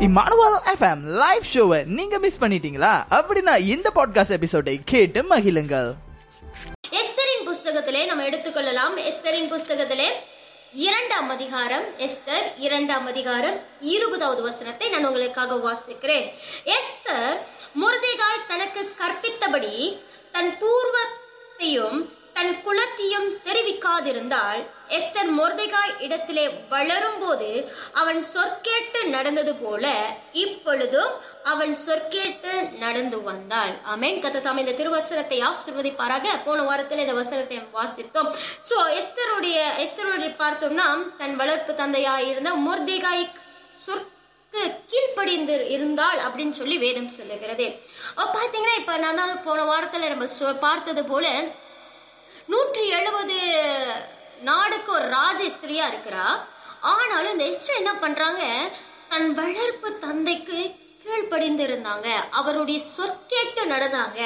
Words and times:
Immanuel 0.00 0.58
FM 0.64 1.00
live 1.00 1.42
ஷோவை 1.54 1.84
நீங்க 1.84 2.18
miss 2.18 2.40
பண்ணிட்டீங்களா? 2.40 3.04
அப்படின்னா 3.10 3.58
இந்த 3.58 3.90
பாட்காஸ்ட் 3.94 4.30
எபிசோடை 4.30 4.80
கேட்டு 4.84 5.22
மகிழுங்கள். 5.22 5.94
எஸ்தரின் 6.90 7.46
புஸ்தகத்திலே 7.46 8.06
நம்ம 8.06 8.24
எடுத்துக்கொள்ளலாம். 8.24 8.96
எஸ்தரின் 8.96 9.50
புஸ்தகத்திலே 9.52 10.12
இரண்டாம் 10.72 11.28
அதிகாரம் 11.28 11.84
எஸ்தர் 11.98 12.46
இரண்டாம் 12.56 13.06
அதிகாரம் 13.06 13.60
இருபதாவது 13.80 14.42
வசனத்தை 14.42 14.88
நான் 14.88 15.06
உங்களுக்காக 15.06 15.54
வாசிக்கிறேன். 15.54 16.26
எஸ்தர் 16.64 17.36
முருதைகாய் 17.80 18.46
தனக்கு 18.48 18.94
கற்பித்தபடி 18.98 20.00
தன் 20.32 20.58
பூர்வத்தையும் 20.60 22.17
தன் 22.38 22.58
குலத்தையும் 22.64 23.28
தெரிவிக்காதிருந்தால் 23.46 24.60
எஸ்தர் 24.96 25.30
மொர்தெகாய் 25.38 25.94
இடத்திலே 26.04 26.44
வளரும் 26.72 27.18
போது 27.22 27.48
அவன் 28.00 28.20
சொற்கேட்டு 28.34 29.00
நடந்தது 29.14 29.52
போல 29.62 29.84
இப்பொழுதும் 30.42 31.12
அவன் 31.52 31.72
சொற்கேட்டு 31.86 32.52
நடந்து 32.84 33.18
வந்தாள். 33.28 33.74
அமேன் 33.94 34.22
கத்த 34.24 34.42
தாம் 34.46 34.62
இந்த 34.62 34.76
திருவசனத்தை 34.80 35.38
ஆசிர்வதிப்பாராக. 35.48 36.36
போன 36.46 36.62
வாரத்தில் 36.68 37.04
இந்த 37.04 37.16
வசனத்தை 37.20 37.58
வாசித்தோம். 37.76 38.30
சோ 38.70 38.78
எஸ்தருடைய 39.00 39.58
எஸ்தருடைய 39.84 40.30
பார்த்தோம்னா 40.44 40.88
தன் 41.20 41.36
வளர்ப்பு 41.42 41.74
தந்தையாய் 41.82 42.28
இருந்த 42.32 42.52
மொர்தெகாய் 42.66 43.30
சொற்கு 43.86 44.62
கீழ்ப்படிந்து 44.90 45.56
இருந்தாள் 45.76 46.20
அப்படின்னு 46.26 46.56
சொல்லி 46.62 46.76
வேதம் 46.84 47.14
சொல்லுகிறது. 47.20 47.66
அப்ப 48.20 48.32
பாத்தீங்கன்னா 48.36 48.76
இப்ப 48.82 48.96
நான் 49.06 49.40
போன 49.48 49.64
வாரத்துல 49.72 50.10
நம்ம 50.12 50.54
பார்த்தது 50.68 51.04
போல 51.14 51.26
நூற்றி 52.50 52.88
எழுபது 52.88 53.38
நாடுக்கு 54.40 54.92
ஒரு 54.92 55.08
ராஜ 55.08 55.40
ஸ்திரியா 55.44 55.86
இருக்கிறா. 55.92 56.26
ஆனாலும் 56.80 57.32
இந்த 57.32 57.44
இஸ்ரோ 57.44 57.76
என்ன 57.76 57.94
பண்றாங்க? 57.94 58.42
தன் 59.08 59.34
வளர்ப்பு 59.34 59.98
தந்தைக்கு 59.98 60.60
கீழ்ப்படிந்து 61.02 61.66
இருந்தாங்க 61.66 62.06
அவருடைய 62.30 62.80
சொற்கேட்டு 62.96 63.62
நடந்தாங்க. 63.74 64.20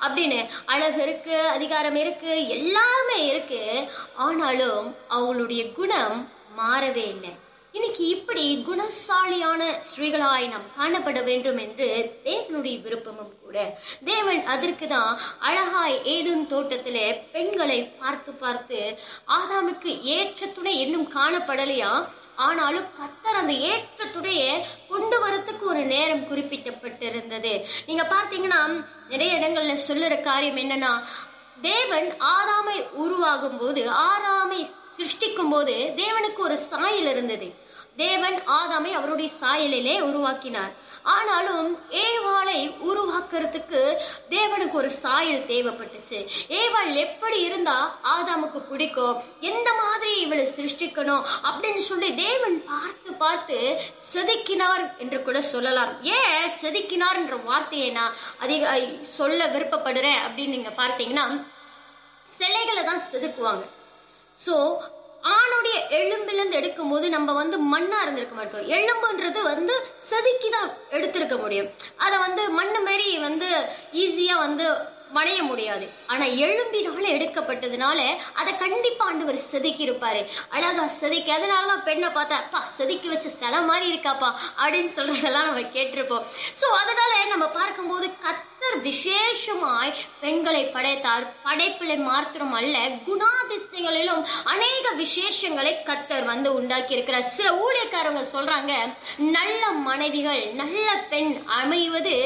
அப்படின்னு 0.00 0.48
அழகு 0.66 1.02
இருக்கு 1.02 1.48
அதிகாரம் 1.48 1.94
இருக்கு 1.94 2.48
எல்லாமே 2.48 3.26
இருக்கு. 3.26 3.90
ஆனாலும் 4.16 4.96
அவளுடைய 5.08 5.72
குணம் 5.72 6.32
மாறவே 6.58 7.04
இல்லை. 7.14 7.32
இன்னைக்கு 7.74 8.04
இப்படி 8.08 8.44
குணசாலியான 8.66 9.62
ஸ்ரீகளாய் 9.88 10.46
நாம் 10.48 10.68
காணப்பட 10.78 11.18
வேண்டும் 11.24 11.58
என்று 11.58 11.88
தேவனுடைய 12.24 12.76
விருப்பமும் 12.82 13.32
கூட. 13.42 13.56
தேவன் 14.04 14.40
அதற்கு 14.44 14.86
தான் 14.86 15.12
அழகாய் 15.38 15.96
ஏதும் 16.04 16.46
தோட்டத்திலே 16.46 17.06
பெண்களை 17.32 17.78
பார்த்து 18.00 18.32
பார்த்து 18.32 18.80
ஆதாமுக்கு 19.38 19.92
ஏற்ற 20.16 20.46
துணை 20.46 20.74
இன்னும் 20.80 21.12
காணப்படலையா? 21.12 21.92
ஆனாலும் 22.46 22.88
கத்தர் 22.98 23.38
அந்த 23.42 23.52
ஏற்ற 23.52 24.04
துணையை 24.06 24.50
கொண்டு 24.88 25.16
வரத்துக்கு 25.24 25.64
ஒரு 25.66 25.84
நேரம் 25.84 26.26
குறிப்பிட்டப்பட்டிருந்தது. 26.30 27.54
நீங்க 27.86 28.04
பார்த்தீங்கன்னா 28.14 28.60
நிறைய 29.08 29.38
இடங்கள்ல 29.38 29.76
சொல்லுற 29.88 30.22
காரியம் 30.22 30.56
என்னன்னா 30.56 30.92
தேவன் 31.60 32.08
ஆதாமை 32.34 32.78
உருவாகும் 33.04 33.58
போது 33.58 33.82
ஆறாமை 33.90 34.60
சிருஷ்டிக்கும் 34.98 35.54
போது 35.54 35.76
தேவனுக்கு 36.02 36.40
ஒரு 36.48 36.58
சாயல் 36.70 37.08
இருந்தது. 37.14 37.48
தேவன் 37.96 38.36
ஆதாமை 38.58 38.90
அவருடைய 38.98 39.30
சாயலிலே 39.40 39.94
உருவாக்கினார். 40.08 40.74
ஆனாலும் 41.16 41.68
ஏவாளை 42.00 42.58
உருவாக்குறதுக்கு 42.88 43.80
தேவனுக்கு 44.34 44.76
ஒரு 44.80 44.90
சாயல் 44.90 45.46
தேவைப்பட்டுச்சு. 45.50 46.18
ஏவாள் 46.60 46.90
எப்படி 47.04 47.38
இருந்தா 47.42 47.76
ஆதாமுக்கு 48.14 48.60
பிடிக்கும்? 48.70 49.22
எந்த 49.50 49.68
மாதிரி 49.82 50.12
இவளை 50.24 50.44
சிருஷ்டிக்கணும் 50.56 51.24
அப்படின்னு 51.48 51.82
சொல்லி 51.90 52.10
தேவன் 52.14 52.58
பார்த்து 52.72 53.12
பார்த்து 53.22 53.58
செதுக்கினார் 54.12 54.84
என்று 55.04 55.20
கூட 55.22 55.40
சொல்லலாம். 55.52 55.92
ஏன் 56.18 56.52
செதுக்கினார் 56.60 57.20
என்ற 57.22 57.36
வார்த்தையை 57.48 57.90
நான் 57.90 58.18
அதிக 58.38 58.76
சொல்ல 59.16 59.46
விருப்பப்படுறேன் 59.46 60.20
அப்படின்னு 60.26 60.56
நீங்க 60.56 60.74
பார்த்தீங்கன்னா 60.82 61.26
சிலைகளை 62.36 62.84
தான் 62.84 63.04
செதுக்குவாங்க. 63.12 63.64
ஸோ 64.44 64.56
ஆணுடைய 65.36 65.76
எலும்பிலிருந்து 66.00 66.58
எடுக்கும்போது 66.58 67.06
நம்ம 67.14 67.30
வந்து 67.38 67.56
மண்ணா 67.72 67.96
இருந்திருக்க 68.02 68.34
மாட்டோம். 68.36 68.68
எலும்புன்றது 68.76 69.40
வந்து 69.52 69.74
செதுக்கி 70.10 70.50
தான் 70.56 70.70
எடுத்திருக்க 70.96 71.36
முடியும். 71.44 71.70
அதை 72.04 72.18
வந்து 72.26 72.42
மண்ணு 72.58 72.80
மாரி 72.86 73.08
வந்து 73.26 73.48
ஈஸியா 74.04 74.36
வந்து 74.46 74.66
வணைய 75.16 75.40
முடியாது. 75.48 75.84
ஆனா 76.12 76.24
எலும்பினால 76.46 77.06
எடுக்கப்பட்டதுனால 77.16 78.00
அதை 78.40 78.52
கண்டிப்பா 78.62 79.04
ஆண்டவர் 79.10 79.38
செதுக்கி 79.50 79.82
இருப்பாரு 79.86 80.20
அழகா 80.56 80.84
செதுக்கி 80.98 81.30
அதனாலதான் 81.36 81.86
பெண்ணை 81.88 82.08
பார்த்தா 82.16 82.40
அப்பா 82.42 82.60
செதுக்கி 82.76 83.08
வச்ச 83.12 83.28
சில 83.38 83.60
மாதிரி 83.70 83.86
இருக்காப்பா 83.92 84.30
அப்படின்னு 84.62 84.90
சொல்றதெல்லாம் 84.98 85.48
நம்ம 85.48 85.64
கேட்டிருப்போம். 85.76 86.26
சோ 86.60 86.66
அதனால 86.82 87.12
நம்ம 87.34 87.48
பார்க்கும்போது 87.60 88.08
கத்தர் 88.60 88.80
விசேஷமாய் 88.86 89.92
பெண்களை 90.22 90.62
படைத்தார். 90.74 91.24
படைப்பிலை 91.44 91.96
மாத்திரம் 92.06 92.54
அல்ல 92.60 92.76
குணாதிசயங்களிலும் 93.08 94.22
அநேக 94.52 94.84
விசேஷங்களை 95.00 95.72
கத்தர் 95.88 96.24
வந்து 96.30 96.48
உண்டாக்கி 96.58 96.92
இருக்கிறார் 96.96 97.26
சில 97.34 97.48
ஊழியக்காரங்க 97.64 98.22
சொல்றாங்க 98.32 98.72
நல்ல 99.36 99.62
மனைவிகள் 99.88 100.42
நல்ல 100.60 100.86
பெண் 101.12 101.30
அமைவது 101.58 102.16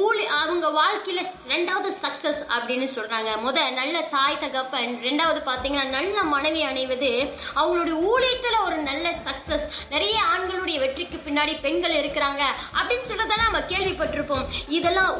ஊழி 0.00 0.24
அவங்க 0.40 0.68
வாழ்க்கையில 0.80 1.24
ரெண்டாவது 1.52 1.90
சக்சஸ் 2.04 2.40
அப்படின்னு 2.56 2.88
சொல்றாங்க. 2.96 3.30
முத 3.46 3.58
நல்ல 3.80 3.96
தாய் 4.16 4.40
தகப்பன். 4.44 4.94
ரெண்டாவது 5.08 5.42
பாத்தீங்கன்னா 5.50 5.94
நல்ல 5.98 6.16
மனைவி 6.34 6.62
அணைவது 6.70 7.12
அவங்களுடைய 7.58 7.98
ஊழியத்துல 8.12 8.56
ஒரு 8.68 8.78
நல்ல 8.90 9.06
சக்சஸ் 9.28 9.68
நிறைய 9.94 10.16
ஆண்களுடைய 10.32 10.78
வெற்றிக்கு 10.86 11.20
பின்னாடி 11.28 11.56
பெண்கள் 11.68 11.98
இருக்கிறாங்க 12.00 12.42
அப்படின்னு 12.78 13.08
சொல்றதெல்லாம் 13.12 13.46
நம்ம 13.48 13.62
கேள்விப்பட்டிருப்போம். 13.74 14.48
இதெல்லாம் 14.78 15.12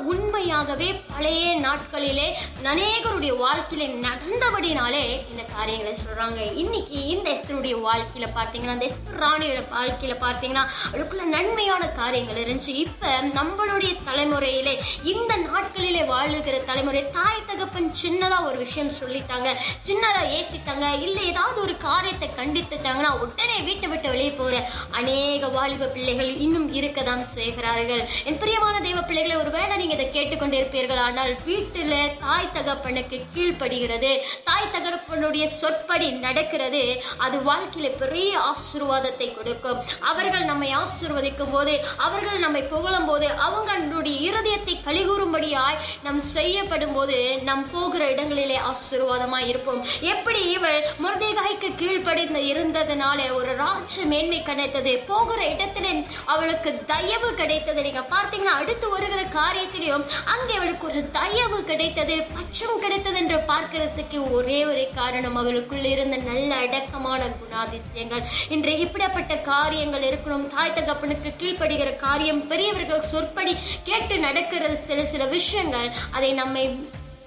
உண்மையாகவே 0.55 0.89
பழைய 1.13 1.47
நாட்களிலே 1.65 2.27
அநேகருடைய 2.73 3.33
வாழ்க்கையில 3.45 3.87
நடந்தபடினாலே 4.05 5.01
இந்த 5.31 5.43
காரியங்களை 5.55 5.93
சொல்றாங்க. 6.03 6.41
இன்னைக்கு 6.63 6.99
இந்த 7.13 7.27
எஸ்தருடைய 7.37 7.75
வாழ்க்கையில 7.87 8.27
பார்த்தீங்கன்னா 8.37 8.75
இந்த 8.77 8.87
எஸ்தர் 8.91 9.19
ராணியோட 9.23 9.61
வாழ்க்கையில 9.73 10.15
பார்த்தீங்கன்னா 10.25 10.65
அதுக்குள்ள 10.93 11.25
நன்மையான 11.35 11.89
காரியங்கள் 12.01 12.41
இருந்துச்சு. 12.45 12.75
இப்ப 12.85 13.11
நம்மளுடைய 13.39 13.93
தலைமுறையிலே 14.09 14.75
இந்த 15.15 15.33
நாட்களிலே 15.49 16.05
வாழுகிற 16.13 16.61
தலைமுறை 16.71 17.03
தாய் 17.19 17.45
தகப்பன் 17.51 17.91
சின்னதா 18.03 18.39
ஒரு 18.51 18.57
விஷயம் 18.65 18.95
சொல்லிட்டாங்க. 19.01 19.49
சின்னதா 19.91 20.23
ஏசிட்டாங்க. 20.39 20.85
இல்ல 21.09 21.19
ஏதாவது 21.33 21.61
ஒரு 21.67 21.77
காரியத்தை 21.89 22.31
கண்டித்துட்டாங்கன்னா 22.41 23.13
உடனே 23.27 23.59
வீட்டை 23.71 23.91
விட்டு 23.95 24.15
வெளியே 24.15 24.33
போற 24.39 24.55
அநேக 25.01 25.53
வாலிப 25.59 25.91
பிள்ளைகள் 25.99 26.33
இன்னும் 26.47 26.71
இருக்கதான் 26.81 27.27
செய்கிறார்கள். 27.37 28.05
என் 28.31 28.41
பிரியமான 28.45 28.81
தெய்வ 28.89 29.03
பிள்ளைகளை 29.11 29.37
ஒருவேளை 29.43 29.77
நீங்க 29.77 29.95
இதை 29.99 30.09
கொண்டிருப்பீர்கள். 30.45 31.03
ஆனால் 31.09 31.35
வீட்டில் 31.49 31.99
தாய் 32.25 32.53
தகப்பனுக்கு 32.57 33.19
கீழ்ப்படுகிறது. 33.35 34.13
தாய் 34.49 34.73
தகப்பனுடைய 34.77 35.45
சொற்படி 35.61 36.09
நடக்கிறது. 36.27 36.85
அது 37.25 37.37
வாழ்க்கையில 37.51 37.89
பெரிய 38.03 38.31
ஆசீர்வாதத்தை 38.51 39.29
கொடுக்கும். 39.37 39.81
அவர்கள் 40.11 40.49
நம்மை 40.51 40.71
ஆசீர்வதிக்கும் 40.83 41.53
போது 41.55 41.75
அவர்கள் 42.07 42.43
நம்மை 42.45 42.63
புகழும் 42.73 43.09
போது 43.11 43.27
அவங்களுடைய 43.47 44.17
இருதயத்தை 44.29 44.75
கலிகூறும்படியாய் 44.87 45.81
நம் 46.07 46.21
செய்யப்படும் 46.35 46.95
போது 46.97 47.19
நம் 47.49 47.65
போகிற 47.75 48.03
இடங்களிலே 48.15 48.59
ஆசீர்வாதமாய் 48.71 49.49
இருப்போம். 49.53 49.83
எப்படி 50.13 50.43
இவள் 50.57 50.81
முருதேகாய்க்கு 51.05 51.71
கீழ்ப்படிந்து 51.83 52.43
இருந்ததுனால 52.53 53.19
ஒரு 53.39 53.51
ராஜ 53.63 53.93
மேன்மை 54.13 54.41
கிடைத்தது 54.51 54.93
போகிற 55.11 55.41
இடத்துல 55.55 55.87
அவளுக்கு 56.35 56.71
தயவு 56.93 57.29
கிடைத்தது. 57.41 57.81
நீங்க 57.87 58.03
பார்த்தீங்கன்னா 58.15 58.55
அடுத்து 58.61 58.87
வருகிற 58.95 59.23
காரியத்திலையும் 59.39 60.07
அங்கே 60.35 60.55
அவளுக்கு 60.59 60.87
ஒரு 60.91 61.01
தயவு 61.19 61.59
கிடைத்தது 61.71 62.17
பச்சம் 62.35 62.81
கிடைத்தது 62.81 63.19
என்று 63.23 63.39
பார்க்கிறதுக்கு 63.51 64.19
ஒரே 64.39 64.59
ஒரு 64.71 64.83
காரணம். 64.95 65.37
அவளுக்குள்ள 65.41 65.87
இருந்த 65.95 66.17
நல்ல 66.31 66.51
அடக்கமான 66.65 67.23
குணாதிசயங்கள். 67.41 68.25
இன்று 68.57 68.75
இப்படிப்பட்ட 68.85 69.35
காரியங்கள் 69.53 70.09
இருக்கணும். 70.11 70.49
தாய் 70.55 70.77
தகப்பனுக்கு 70.79 71.33
கீழ்ப்படுகிற 71.43 71.93
காரியம் 72.07 72.43
பெரியவர்கள் 72.53 73.09
சொற்படி 73.13 73.55
கேட்டு 73.91 74.19
நடக்கிறது 74.27 74.77
சில 74.89 75.05
சில 75.13 75.25
விஷயங்கள். 75.37 75.89
அதை 76.11 76.33
நம்மை 76.43 76.65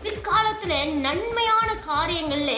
பிற்காலத்துல 0.04 0.74
நன்மையான 1.06 1.70
காரியங்கள்ல 1.90 2.52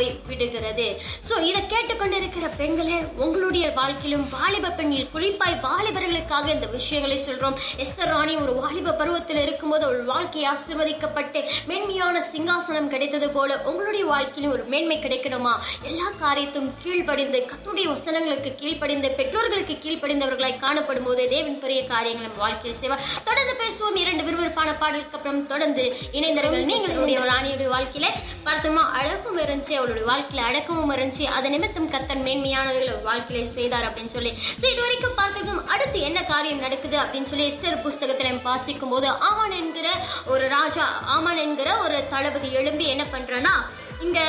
போய் 0.00 0.12
விடுகிறது 0.28 0.88
சோ 1.28 1.34
இதை 1.50 1.62
கேட்டுக்கொண்டிருக்கிற 1.72 2.46
பெண்களே 2.56 2.98
உங்களுடைய 3.24 3.66
வாழ்க்கையிலும் 3.78 4.26
வாலிப 4.34 4.68
பெண்ணில் 4.78 5.08
குறிப்பாய் 5.14 5.56
வாலிபர்களுக்காக 5.64 6.46
இந்த 6.54 6.66
விஷயங்களை 6.76 7.16
சொல்றோம். 7.26 7.56
எஸ்தர் 7.84 8.10
ராணி 8.12 8.34
ஒரு 8.36 8.52
வாலிப 8.60 8.94
பருவத்தில் 9.00 9.40
இருக்கும்போது 9.42 9.84
ஒரு 9.88 10.00
வாழ்க்கை 10.04 10.42
ஆசிர்வதிக்கப்பட்டு 10.52 11.40
மென்மையான 11.70 12.22
சிங்காசனம் 12.32 12.88
கிடைத்தது 12.92 13.28
போல 13.30 13.58
உங்களுடைய 13.70 14.04
வாழ்க்கையிலும் 14.12 14.54
ஒரு 14.56 14.64
மேன்மை 14.72 14.98
கிடைக்கணுமா? 15.02 15.54
எல்லா 15.82 16.08
காரியத்தும் 16.22 16.70
கீழ்ப்படிந்து 16.82 17.40
கத்துடைய 17.50 17.86
வசனங்களுக்கு 17.94 18.52
கீழ்ப்படிந்து 18.62 19.10
பெற்றோர்களுக்கு 19.20 19.76
கீழ்ப்படிந்தவர்களாய் 19.84 20.58
காணப்படும் 20.64 21.08
போது 21.08 21.28
தேவன் 21.34 21.60
பெரிய 21.64 21.82
காரியங்கள் 21.92 22.26
நம்ம 22.26 22.42
வாழ்க்கையில் 22.44 22.80
செய்வார். 22.80 23.04
தொடர்ந்து 23.28 23.56
பேசுவோம். 23.62 24.00
இரண்டு 24.04 24.24
விறுவிறுப்பான 24.28 24.70
பாடலுக்கு 24.82 25.18
அப்புறம் 25.18 25.46
தொடர்ந்து 25.52 25.86
இணைந்தவர்கள் 26.18 26.68
நீங்கள் 26.72 26.92
உங்களுடைய 26.92 27.20
ராணியுடைய 27.32 27.70
வாழ்க்கையில 27.76 28.08
பார்த்தோமா 28.44 28.90
அழகும் 28.90 29.38
இருந்துச்சு 29.38 29.72
அவளுடைய 29.74 30.06
வாழ்க்கையில 30.06 30.40
அடக்கமும் 30.40 30.90
இருந்துச்சு 30.90 31.24
அதை 31.26 31.50
நிமித்தம் 31.50 31.90
கத்தன் 31.90 32.22
மேன்மையானவர்கள் 32.24 33.04
வாழ்க்கையில 33.04 33.42
செய்தார் 33.42 33.84
அப்படின்னு 33.84 34.06
சொல்லி. 34.06 34.30
ஸோ 34.60 34.70
இது 34.70 34.80
வரைக்கும் 34.80 35.16
பார்த்துருக்கோம் 35.16 35.64
அடுத்து 35.66 36.00
என்ன 36.00 36.24
காரியம் 36.24 36.58
நடக்குது 36.58 36.96
அப்படின்னு 36.98 37.22
சொல்லி 37.22 37.52
எஸ்டர் 37.52 37.82
புஸ்தகத்தில் 37.82 38.40
வாசிக்கும் 38.42 38.88
போது 38.88 39.08
ஆமான் 39.08 39.50
என்கிற 39.50 39.88
ஒரு 40.26 40.48
ராஜா 40.48 40.82
ஆமான் 41.06 41.36
என்கிற 41.36 41.76
ஒரு 41.78 42.08
தளபதி 42.08 42.52
எழும்பி 42.52 42.86
என்ன 42.86 43.06
பண்றனா 43.12 43.54
இந்த 44.00 44.20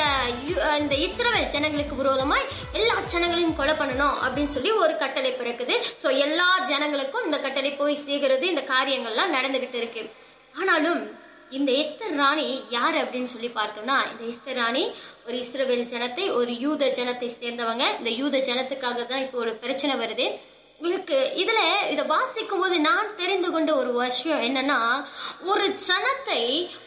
யு- 0.46 0.78
இந்த 0.78 0.94
இஸ்ரவேல் 0.96 1.46
ஜனங்களுக்கு 1.46 1.96
விரோதமாய் 1.96 2.46
எல்லா 2.72 2.94
ஜனங்களையும் 3.12 3.56
கொலை 3.56 3.74
பண்ணணும் 3.74 4.16
அப்படின்னு 4.22 4.44
சொல்லி 4.44 4.70
ஒரு 4.72 4.96
கட்டளை 4.96 5.32
பிறக்குது. 5.32 5.74
ஸோ 6.02 6.18
எல்லா 6.18 6.68
ஜனங்களுக்கும் 6.68 7.24
இந்த 7.24 7.40
கட்டளை 7.40 7.72
போய் 7.72 8.04
சேர்கிறது 8.06 8.42
இந்த 8.42 8.64
காரியங்கள்லாம் 8.68 9.34
நடந்துகிட்டு 9.34 9.74
இருக்கு. 9.74 10.02
ஆனாலும் 10.54 11.00
இந்த 11.58 11.70
எஸ்தர் 11.82 12.16
ராணி 12.20 12.46
யார் 12.76 12.96
அப்படின்னு 13.02 13.32
சொல்லி 13.32 13.50
பார்த்தோம்னா 13.58 13.96
இந்த 14.12 14.22
எஸ்தர் 14.32 14.58
ராணி 14.60 14.84
ஒரு 15.26 15.36
இஸ்ரவேல் 15.44 15.90
ஜனத்தை 15.92 16.24
ஒரு 16.38 16.52
யூத 16.64 16.88
ஜனத்தை 16.98 17.28
சேர்ந்தவங்க. 17.40 17.84
இந்த 17.98 18.10
யூத 18.20 18.36
ஜனத்துக்காக 18.48 19.04
தான் 19.12 19.22
இப்போ 19.26 19.38
ஒரு 19.44 19.52
பிரச்சனை 19.64 19.94
வருது. 20.02 20.26
உங்களுக்கு 20.80 21.16
இதுல 21.42 21.60
இதை 21.92 22.04
வாசிக்கும் 22.12 22.62
போது 22.62 22.76
நான் 22.86 23.12
தெரிந்து 23.20 23.48
கொண்ட 23.50 23.70
ஒரு 23.80 23.90
விஷயம் 23.98 24.42
என்னன்னா 24.48 24.78
ஒரு 25.52 25.66
ஜனத்தை 25.88 26.40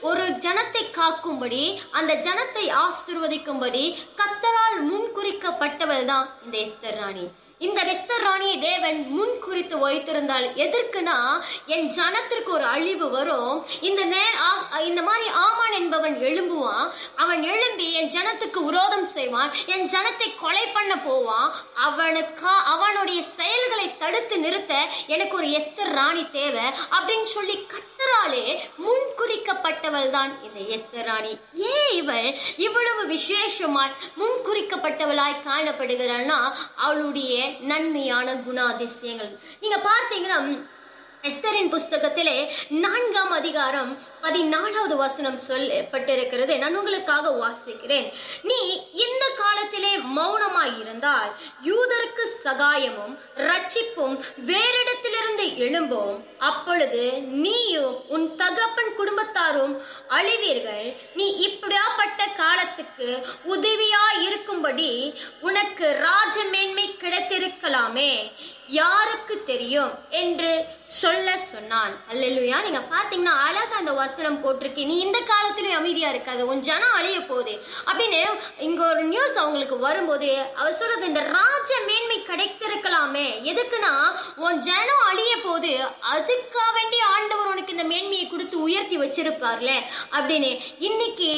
ஒரு 0.09 0.25
ஜனத்தை 0.45 0.83
காக்கும்படி 0.99 1.63
அந்த 1.99 2.13
ஜனத்தை 2.27 2.65
ஆசிர்வதிக்கும்படி 2.83 3.85
கத்தரால் 4.21 4.77
முன்குறிக்கப்பட்டவள் 4.91 6.09
தான் 6.11 6.27
இந்த 6.45 6.57
எஸ்தர் 6.65 6.99
ராணி. 7.01 7.25
இந்த 7.59 7.83
எஸ்தர் 7.83 8.59
தேவன் 8.59 9.07
முன் 9.09 9.39
குறித்து 9.39 9.77
வைத்திருந்தால் 9.77 10.53
எதற்குனா 10.53 11.41
என் 11.65 11.91
ஜனத்திற்கு 11.91 12.47
ஒரு 12.47 12.63
அழிவு 12.63 13.09
வரும். 13.09 13.65
இந்த 13.81 14.03
நே 14.03 14.35
ஆ- 14.39 14.79
இந்த 14.79 15.01
மாதிரி 15.01 15.27
ஆமான் 15.27 15.71
என்பவன் 15.71 16.21
எழும்புவான். 16.21 16.91
அவன் 17.15 17.43
எழும்பி 17.43 17.93
என் 17.93 18.11
ஜனத்துக்கு 18.11 18.63
விரோதம் 18.63 19.05
செய்வான். 19.05 19.51
என் 19.65 19.89
ஜனத்தை 19.89 20.35
கொலை 20.41 20.67
பண்ண 20.67 20.97
போவான். 20.97 21.53
அவனுக்கா 21.85 22.55
அவனுடைய 22.65 23.21
செயல்களை 23.21 23.97
தடுத்து 23.97 24.37
நிறுத்த 24.37 24.87
எனக்கு 25.07 25.35
ஒரு 25.35 25.47
எஸ்தர் 25.47 25.93
ராணி 25.93 26.29
தேவை 26.31 26.63
அப்படின்னு 26.91 27.21
சொல்லி 27.21 27.67
எஸ்தராலே 28.05 28.43
முன் 28.77 29.05
குறிக்கப்பட்டவள் 29.19 30.09
தான் 30.09 30.31
இந்த 30.43 30.59
எஸ்தர் 30.75 31.05
ராணி 31.05 31.31
ஏன் 31.69 31.91
இவள் 31.95 32.27
இவ்வளவு 32.57 33.03
விசேஷமாய் 33.07 33.95
முன் 34.15 34.37
குறிக்கப்பட்டவளாய் 34.47 35.41
காணப்படுகிறாள்னா 35.47 36.37
அவளுடைய 36.77 37.35
நன்மையான 37.61 38.27
குணாதிசயங்கள். 38.47 39.31
நீங்க 39.59 39.77
பார்த்தீங்கன்னா 39.89 40.39
எஸ்தரின் 41.23 41.71
புஸ்தகத்திலே 41.71 42.37
நான்காம் 42.83 43.31
அதிகாரம் 43.31 43.91
பதினாலாவது 44.21 44.95
வசனம் 44.95 45.39
சொல்லப்பட்டிருக்கிறது. 45.47 46.57
நான் 46.57 46.75
உங்களுக்காக 46.75 47.29
வாசிக்கிறேன். 47.29 48.13
நீ 48.41 48.89
இந்த 48.93 49.25
காலத்திலே 49.37 49.95
மௌனமாய் 49.95 50.79
இருந்தால் 50.79 51.31
யூதருக்கு 51.63 52.39
சகாயமும் 52.43 53.17
ரட்சிப்பும் 53.35 54.19
வேறிடத்திலிருந்து 54.45 55.45
எழும்பும். 55.57 56.23
அப்பொழுது 56.39 57.11
நீயும் 57.21 58.09
உன் 58.09 58.35
தகப்பன் 58.35 58.95
குடும்பத்தாரும் 58.97 59.81
அழிவீர்கள். 60.09 60.95
நீ 61.15 61.47
இப்படியாப்பட்ட 61.47 62.35
காலத்துக்கு 62.37 63.27
உதவியா 63.47 64.21
இருக்கும்படி 64.21 65.21
உனக்கு 65.41 65.97
ராஜ 66.01 66.43
மேன்மை 66.43 66.95
கிடைத்திருக்கலாமே. 66.99 68.31
யாருக்கு 68.67 69.43
தெரியும்? 69.43 69.91
என்று 70.09 70.65
சொல்ல 70.83 71.37
சொன்னான். 71.37 71.93
அல்லா 72.11 72.61
நீங்க 72.61 72.79
பாத்தீங்கன்னா 72.79 73.37
அழகா 73.47 73.75
அந்த 73.75 73.91
வசனம் 74.05 74.39
போட்டிருக்கு. 74.41 74.85
நீ 74.85 74.95
இந்த 74.99 75.19
காலத்திலும் 75.27 75.77
அமைதியா 75.81 76.09
இருக்காது. 76.09 76.41
உன் 76.47 76.63
ஜனம் 76.69 76.95
அழிய 76.99 77.17
போகுது. 77.21 77.53
அப்படின்னு 77.85 78.21
இங்க 78.57 78.81
ஒரு 78.89 79.03
நியூஸ் 79.13 79.37
அவங்களுக்கு 79.43 79.77
வரும்போது 79.87 80.29
அவர் 80.55 80.79
சொல்றது 80.79 81.05
இந்த 81.05 81.21
ராஜ 81.37 81.69
மேன்மை 81.87 82.17
கிடைத்திருக்கலாமே. 82.19 83.27
எதுக்குன்னா 83.51 83.93
உன் 84.45 84.59
ஜனம் 84.69 85.04
அழிய 85.15 85.41
போது 85.41 85.69
அதுக்காக 86.13 86.69
வேண்டி 86.73 86.97
ஆண்டவர் 86.99 87.47
உனக்கு 87.47 87.71
இந்த 87.71 87.83
மேன்மையை 87.83 88.27
கொடுத்து 88.27 88.61
உயர்த்தி 88.61 88.97
வச்சிருப்பார்ல? 88.97 89.71
அப்படின்னு 90.11 90.49
இன்னைக்கு 90.79 91.29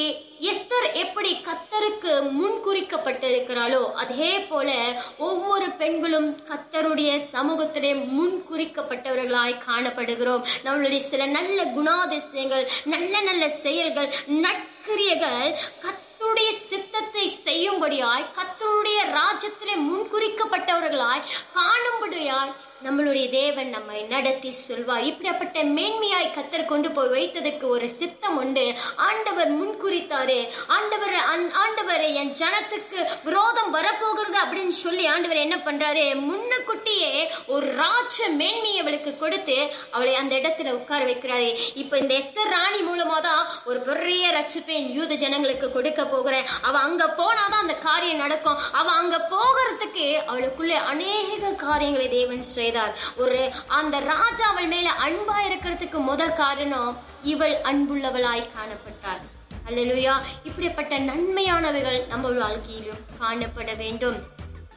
எஸ்தர் 0.42 0.94
எப்படி 0.94 1.32
கத்தருக்கு 1.48 2.32
முன் 2.32 2.58
குறிக்கப்பட்டிருக்கிறாளோ 2.66 3.94
அதே 3.94 4.40
போல 4.40 4.70
ஒவ்வொரு 5.18 5.70
பெண்களும் 5.72 6.36
கத்தருடைய 6.50 7.22
சமூகத்திலே 7.34 8.06
முன் 8.08 8.44
குறிக்கப்பட்டவர்களாய் 8.52 9.64
காணப்படுகிறோம். 9.68 10.46
நம்மளுடைய 10.64 10.98
சில 10.98 11.26
நல்ல 11.26 11.64
குணாதிசயங்கள் 11.78 12.66
நல்ல 12.86 13.22
நல்ல 13.22 13.50
செயல்கள் 13.50 14.10
நற்கிரியைகள் 14.46 15.50
கத்தருடைய 15.86 16.50
சித்தத்தை 16.70 17.26
செய்யும்படியாய் 17.46 18.32
கத்தருடைய 18.38 19.00
ராஜ்யத்திலே 19.20 19.76
முன்குறிக்கப்பட்டவர்களாய் 19.90 21.28
காணும்படியாய் 21.56 22.54
நம்மளுடைய 22.84 23.30
தேவன் 23.30 23.70
நம்மை 23.70 24.02
நடத்தி 24.02 24.52
சொல்வார். 24.52 25.02
இப்படிப்பட்ட 25.02 25.64
மேன்மையாய் 25.64 26.34
கத்தர் 26.36 26.66
கொண்டு 26.66 26.92
போய் 26.92 27.10
வைத்ததுக்கு 27.10 27.68
ஒரு 27.68 27.90
சித்தம் 27.90 28.38
உண்டு. 28.38 28.74
ஆண்டவர் 28.96 29.54
முன்குறித்தாரு 29.54 30.48
ஆண்டவர் 30.68 31.12
அந்- 31.12 31.52
ஆண்டவர் 31.52 32.02
என் 32.02 32.34
ஜனத்துக்கு 32.34 33.06
விரோதம் 33.24 33.72
வரப்போகிறது 33.72 34.38
அப்படின்னு 34.40 34.68
சொல்லி 34.68 35.06
ஆண்டவர் 35.06 35.38
என்ன 35.38 35.56
பண்றாரு? 35.56 36.22
முன்னுக்குட்டியே 36.22 37.28
ஒரு 37.48 37.76
ராஜ 37.76 38.30
மேன்மையை 38.30 38.80
அவளுக்கு 38.80 39.18
கொடுத்து 39.18 39.74
அவளை 39.92 40.16
அந்த 40.16 40.36
இடத்துல 40.36 40.72
உட்கார 40.72 41.06
வைக்கிறாரு. 41.06 41.58
இப்ப 41.74 41.98
இந்த 41.98 42.14
எஸ்தர் 42.14 42.50
ராணி 42.50 42.82
மூலமா 42.82 43.22
தான் 43.22 43.48
ஒரு 43.66 43.80
பெரிய 43.80 44.30
ரட்சிப்பேன் 44.30 44.92
யூத 44.92 45.14
ஜனங்களுக்கு 45.14 45.72
கொடுக்க 45.72 46.06
போகிறேன். 46.06 46.46
அவ 46.62 46.80
அங்க 46.80 47.14
போனாதான் 47.18 47.60
அந்த 47.62 47.74
காரியம் 47.74 48.18
நடக்கும். 48.18 48.58
அவ 48.72 48.92
அங்க 48.92 49.28
போகிறதுக்கு 49.30 50.26
அவளுக்குள்ளே 50.26 50.76
அநேக 50.76 51.48
காரியங்களை 51.48 52.10
தேவன் 52.10 52.44
செய்ய 52.44 52.66
செய்தார். 52.68 52.96
ஒரு 53.24 53.40
அந்த 53.80 53.96
ராஜா 54.14 54.46
அவள் 54.54 54.72
மேல 54.76 54.88
அன்பா 55.08 55.40
இருக்கிறதுக்கு 55.50 56.00
முதல் 56.12 56.38
காரணம் 56.44 56.94
இவள் 57.34 57.58
அன்புள்ளவளாய் 57.72 58.50
காணப்பட்டாள். 58.56 59.24
அல்லேலூயா 59.68 60.14
இப்படிப்பட்ட 60.44 61.00
நன்மையானவைகள் 61.10 62.00
நம்ம 62.08 62.30
வாழ்க்கையிலும் 62.42 63.02
காணப்பட 63.22 63.72
வேண்டும். 63.84 64.18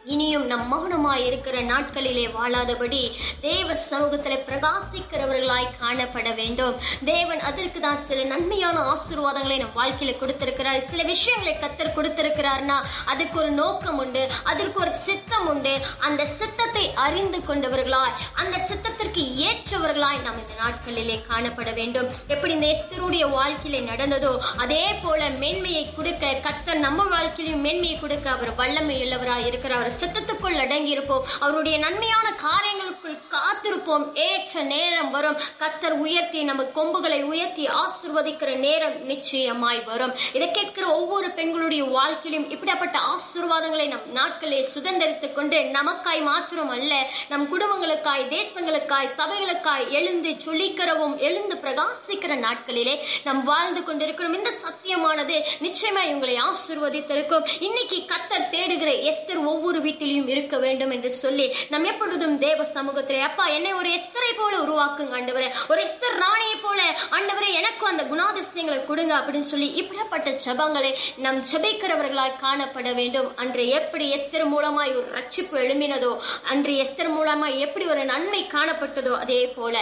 இனியும் 0.04 0.44
நம் 0.50 0.68
மௌனமாய் 0.72 1.24
இருக்கிற 1.26 1.56
நாட்களிலே 1.70 2.22
வாழாதபடி 2.36 3.00
தேவ 3.40 3.74
சமூகத்தில் 3.80 4.44
பிரகாசிக்கிறவர்களாய் 4.46 5.66
காணப்பட 5.80 6.28
வேண்டும். 6.38 6.76
தேவன் 7.10 7.42
அதற்கு 7.48 7.80
தான் 7.84 8.00
சில 8.04 8.20
நன்மையான 8.30 8.76
ஆசீர்வாதங்களை 8.92 9.56
நம் 9.62 9.76
வாழ்க்கையில 9.80 10.12
கொடுத்திருக்கிறார். 10.20 10.78
சில 10.90 11.02
விஷயங்களை 11.10 11.52
கத்தர் 11.64 11.92
கொடுத்திருக்கிறார்னா 11.96 12.78
அதுக்கு 13.14 13.36
ஒரு 13.42 13.50
நோக்கம் 13.60 13.98
உண்டு 14.04 14.22
அதற்கு 14.52 14.80
ஒரு 14.84 14.94
சித்தம் 15.06 15.46
உண்டு. 15.52 15.74
அந்த 16.08 16.26
சித்தத்தை 16.38 16.86
அறிந்து 17.06 17.40
கொண்டவர்களாய் 17.50 18.16
அந்த 18.44 18.56
சித்தத்திற்கு 18.68 19.24
ஏற்றவர்களாய் 19.48 20.24
நாம் 20.28 20.40
இந்த 20.44 20.56
நாட்களிலே 20.62 21.18
காணப்பட 21.28 21.70
வேண்டும். 21.80 22.10
எப்படி 22.34 22.52
இந்த 22.58 22.68
எஸ்தருடைய 22.76 23.26
வாழ்க்கையில 23.36 23.84
நடந்ததோ 23.92 24.32
அதே 24.64 24.84
போல 25.04 25.20
மேன்மையை 25.44 25.84
கொடுக்க 25.98 26.32
கத்தர் 26.48 26.84
நம்ம 26.88 27.08
வாழ்க்கையிலும் 27.14 27.64
மேன்மையை 27.68 27.98
கொடுக்க 28.00 28.26
அவர் 28.36 28.54
வல்லமை 28.62 28.98
உள்ளவராய் 29.04 29.48
இருக்கிறார். 29.52 29.88
சித்தத்துக்குள் 29.98 30.58
அடங்கியிருப்போம். 30.64 31.22
அவருடைய 31.40 31.78
நன்மையான 31.78 32.32
காரியங்களுக்குள் 32.32 33.18
காத்திருப்போம். 33.30 34.14
ஏற்ற 34.14 34.62
நேரம் 34.62 35.10
வரும். 35.10 35.36
கத்தர் 35.58 35.90
உயர்த்தி 35.90 36.42
நம்ம 36.42 36.62
கொம்புகளை 36.62 37.22
உயர்த்தி 37.22 37.68
ஆசிர்வதிக்கிற 37.68 38.56
நேரம் 38.56 39.04
நிச்சயமாய் 39.04 39.80
வரும். 39.80 40.14
இதை 40.32 40.50
கேட்கிற 40.50 40.86
ஒவ்வொரு 40.86 41.30
பெண்களுடைய 41.30 41.84
வாழ்க்கையிலும் 41.84 42.50
இப்படிப்பட்ட 42.50 42.98
ஆசீர்வாதங்களை 42.98 43.88
நம் 43.88 44.14
நாட்களே 44.14 44.64
சுதந்திரித்துக் 44.74 45.32
கொண்டு 45.32 45.56
நமக்காய் 45.56 46.22
மாத்திரம் 46.22 46.68
அல்ல 46.68 47.10
நம் 47.28 47.60
குடும்பங்களுக்காய் 47.60 48.28
தேசங்களுக்காய் 48.28 49.08
சபைகளுக்காய் 49.16 49.88
எழுந்து 49.88 50.28
சொல்லிக்கிறவும் 50.28 51.16
எழுந்து 51.16 51.54
பிரகாசிக்கிற 51.54 52.44
நாட்களிலே 52.46 52.98
நாம் 53.24 53.44
வாழ்ந்து 53.44 53.84
கொண்டிருக்கிறோம். 53.84 54.34
இந்த 54.34 54.50
சத்தியமானது 54.50 55.42
நிச்சயமாய் 55.58 56.12
உங்களை 56.12 56.38
ஆசிர்வதித்திருக்கும். 56.42 57.48
இன்னைக்கு 57.60 57.96
கத்தர் 57.96 58.54
தேடுகிற 58.54 59.12
எஸ்தர் 59.12 59.44
ஒவ்வொரு 59.44 59.79
ஒவ்வொரு 59.80 59.88
வீட்டிலையும் 59.88 60.30
இருக்க 60.34 60.56
வேண்டும் 60.64 60.92
என்று 60.94 61.10
சொல்லி 61.22 61.44
நம் 61.72 61.86
எப்பொழுதும் 61.90 62.34
தேவ 62.38 62.60
சமூகத்திலே 62.74 63.20
அப்பா 63.28 63.44
என்னை 63.56 63.72
ஒரு 63.80 63.88
எஸ்தரை 63.98 64.32
போல 64.38 64.54
உருவாக்குங்க 64.64 65.14
ஆண்டவரே. 65.18 65.48
ஒரு 65.72 65.80
எஸ்தர் 65.86 66.16
ராணியை 66.22 66.56
போல 66.62 66.80
ஆண்டவரே 67.16 67.50
எனக்கும் 67.60 67.90
அந்த 67.92 68.02
குணாதிசயங்களை 68.12 68.78
கொடுங்க 68.86 69.12
அப்படின்னு 69.18 69.50
சொல்லி 69.52 69.68
இப்படிப்பட்ட 69.80 70.30
ஜபங்களை 70.44 70.90
நம் 71.24 71.40
ஜபிக்கிறவர்களாய் 71.50 72.34
காணப்பட 72.44 72.88
வேண்டும். 72.94 73.28
அன்று 73.42 73.64
எப்படி 73.78 74.06
எஸ்தர் 74.16 74.46
மூலமாய் 74.54 74.92
ஒரு 74.98 75.08
ரட்சிப்பு 75.18 75.56
எழும்பினதோ 75.64 76.12
அன்று 76.52 76.74
எஸ்தர் 76.84 77.12
மூலமாய் 77.16 77.58
எப்படி 77.66 77.86
ஒரு 77.94 78.04
நன்மை 78.12 78.42
காணப்பட்டதோ 78.56 79.14
அதே 79.24 79.40
போல 79.56 79.74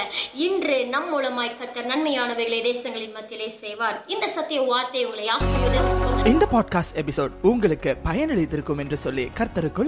இன்று 0.49 0.79
நம் 0.95 1.09
மூலமாய் 1.15 1.57
கத்தர் 1.61 1.91
நன்மையானவைகளை 1.93 2.61
தேசங்களின் 2.71 3.17
மத்தியிலே 3.19 3.51
செய்வார். 3.63 3.99
இந்த 4.07 4.29
சத்திய 4.37 4.61
வார்த்தை 4.73 5.03
உங்களை 5.05 5.27
ஆசிர்வதிக்கும் 5.37 6.07
இந்த 6.33 6.47
பாட்காஸ்ட் 6.53 6.97
எபிசோட் 7.03 7.35
உங்களுக்கு 7.51 7.91
பயனளித்திருக்கும் 8.07 8.81
என்று 8.83 8.97
சொல்லி 9.05 9.25
கர்த்தருக்குள் 9.39 9.88